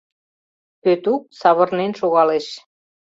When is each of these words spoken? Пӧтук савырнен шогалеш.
Пӧтук 0.81 1.23
савырнен 1.39 1.91
шогалеш. 1.99 2.47